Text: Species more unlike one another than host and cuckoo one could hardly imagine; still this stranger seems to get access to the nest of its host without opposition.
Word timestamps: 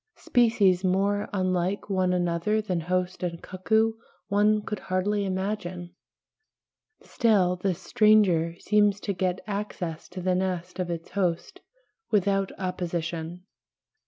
Species 0.17 0.83
more 0.83 1.29
unlike 1.31 1.87
one 1.87 2.11
another 2.11 2.59
than 2.59 2.79
host 2.79 3.21
and 3.21 3.39
cuckoo 3.39 3.93
one 4.29 4.63
could 4.63 4.79
hardly 4.79 5.25
imagine; 5.25 5.93
still 7.03 7.55
this 7.55 7.77
stranger 7.79 8.55
seems 8.57 8.99
to 9.01 9.13
get 9.13 9.41
access 9.45 10.09
to 10.09 10.19
the 10.19 10.33
nest 10.33 10.79
of 10.79 10.89
its 10.89 11.11
host 11.11 11.59
without 12.09 12.51
opposition. 12.57 13.43